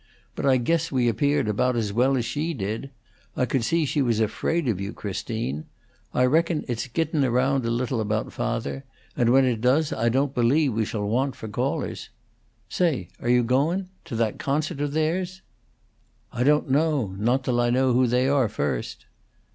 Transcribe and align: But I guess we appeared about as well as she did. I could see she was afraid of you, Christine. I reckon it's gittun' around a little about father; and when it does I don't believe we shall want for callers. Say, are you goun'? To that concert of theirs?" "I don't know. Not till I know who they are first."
But 0.35 0.47
I 0.47 0.57
guess 0.57 0.91
we 0.91 1.07
appeared 1.07 1.47
about 1.47 1.75
as 1.75 1.93
well 1.93 2.17
as 2.17 2.25
she 2.25 2.55
did. 2.55 2.89
I 3.37 3.45
could 3.45 3.63
see 3.63 3.85
she 3.85 4.01
was 4.01 4.19
afraid 4.19 4.67
of 4.67 4.81
you, 4.81 4.93
Christine. 4.93 5.65
I 6.11 6.25
reckon 6.25 6.65
it's 6.67 6.87
gittun' 6.87 7.23
around 7.23 7.67
a 7.67 7.69
little 7.69 8.01
about 8.01 8.33
father; 8.33 8.83
and 9.15 9.29
when 9.29 9.45
it 9.45 9.61
does 9.61 9.93
I 9.93 10.09
don't 10.09 10.33
believe 10.33 10.73
we 10.73 10.85
shall 10.85 11.05
want 11.07 11.35
for 11.35 11.47
callers. 11.47 12.09
Say, 12.67 13.09
are 13.21 13.29
you 13.29 13.43
goun'? 13.43 13.89
To 14.05 14.15
that 14.15 14.39
concert 14.39 14.81
of 14.81 14.93
theirs?" 14.93 15.43
"I 16.33 16.41
don't 16.43 16.67
know. 16.71 17.13
Not 17.19 17.43
till 17.43 17.61
I 17.61 17.69
know 17.69 17.93
who 17.93 18.07
they 18.07 18.27
are 18.27 18.49
first." 18.49 19.05